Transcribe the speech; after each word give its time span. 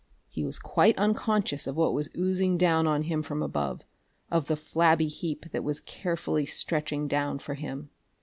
He 0.27 0.43
was 0.43 0.57
quite 0.57 0.97
unconscious 0.97 1.67
of 1.67 1.77
what 1.77 1.93
was 1.93 2.09
oozing 2.17 2.57
down 2.57 2.87
on 2.87 3.03
him 3.03 3.21
from 3.21 3.43
above, 3.43 3.81
of 4.31 4.47
the 4.47 4.55
flabby 4.55 5.07
heap 5.09 5.51
that 5.51 5.63
was 5.63 5.79
carefully 5.79 6.47
stretching 6.47 7.07
down 7.07 7.37
for 7.37 7.53
him. 7.53 7.91